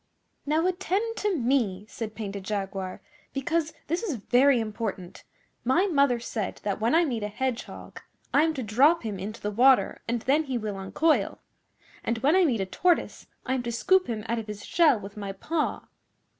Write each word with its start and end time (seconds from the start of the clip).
'Now 0.47 0.65
attend 0.65 1.15
to 1.17 1.37
me,' 1.37 1.85
said 1.87 2.15
Painted 2.15 2.43
Jaguar, 2.43 3.03
'because 3.33 3.71
this 3.85 4.01
is 4.01 4.15
very 4.15 4.59
important. 4.59 5.23
My 5.63 5.85
mother 5.85 6.19
said 6.19 6.59
that 6.63 6.81
when 6.81 6.95
I 6.95 7.05
meet 7.05 7.21
a 7.21 7.27
Hedgehog 7.27 8.01
I 8.33 8.41
am 8.41 8.55
to 8.55 8.63
drop 8.63 9.03
him 9.03 9.19
into 9.19 9.39
the 9.41 9.51
water 9.51 10.01
and 10.07 10.23
then 10.23 10.45
he 10.45 10.57
will 10.57 10.77
uncoil, 10.79 11.37
and 12.03 12.17
when 12.17 12.35
I 12.35 12.45
meet 12.45 12.61
a 12.61 12.65
Tortoise 12.65 13.27
I 13.45 13.53
am 13.53 13.61
to 13.61 13.71
scoop 13.71 14.07
him 14.07 14.25
out 14.27 14.39
of 14.39 14.47
his 14.47 14.65
shell 14.65 14.99
with 14.99 15.17
my 15.17 15.33
paw. 15.33 15.83